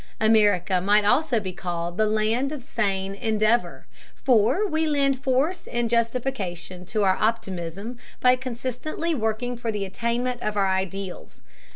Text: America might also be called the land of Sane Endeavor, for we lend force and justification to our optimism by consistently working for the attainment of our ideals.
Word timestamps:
America 0.19 0.81
might 0.81 1.05
also 1.05 1.39
be 1.39 1.53
called 1.53 1.95
the 1.95 2.07
land 2.07 2.51
of 2.51 2.63
Sane 2.63 3.13
Endeavor, 3.13 3.85
for 4.15 4.67
we 4.67 4.87
lend 4.87 5.21
force 5.21 5.67
and 5.67 5.91
justification 5.91 6.87
to 6.87 7.03
our 7.03 7.17
optimism 7.17 7.99
by 8.19 8.35
consistently 8.35 9.13
working 9.13 9.55
for 9.55 9.71
the 9.71 9.85
attainment 9.85 10.41
of 10.41 10.57
our 10.57 10.69
ideals. 10.71 11.41